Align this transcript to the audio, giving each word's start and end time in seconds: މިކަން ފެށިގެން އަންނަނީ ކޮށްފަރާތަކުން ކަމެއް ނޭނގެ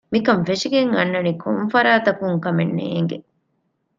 މިކަން 0.13 0.43
ފެށިގެން 0.47 0.91
އަންނަނީ 0.97 1.31
ކޮށްފަރާތަކުން 1.43 2.37
ކަމެއް 2.43 2.75
ނޭނގެ 2.77 3.17